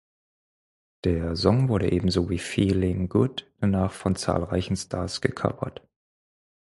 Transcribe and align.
Der 1.03 1.35
Song 1.35 1.69
wurde 1.69 1.91
ebenso 1.91 2.27
wie 2.31 2.39
„Feeling 2.39 3.07
Good“ 3.07 3.51
danach 3.59 3.91
von 3.91 4.15
zahlreichen 4.15 4.75
Stars 4.75 5.21
gecovert. 5.21 5.83